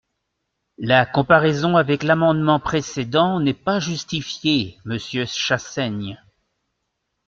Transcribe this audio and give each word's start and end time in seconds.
La 0.79 1.05
comparaison 1.05 1.77
avec 1.77 2.01
l’amendement 2.01 2.59
précédent 2.59 3.39
n’est 3.39 3.53
pas 3.53 3.79
justifiée, 3.79 4.79
monsieur 4.83 5.25
Chassaigne. 5.27 6.19